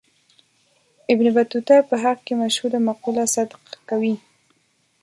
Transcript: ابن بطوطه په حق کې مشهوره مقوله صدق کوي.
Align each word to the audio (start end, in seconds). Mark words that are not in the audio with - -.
ابن 1.11 1.25
بطوطه 1.35 1.77
په 1.89 1.95
حق 2.03 2.17
کې 2.25 2.33
مشهوره 2.41 2.79
مقوله 2.87 3.23
صدق 3.35 3.63
کوي. 3.89 4.15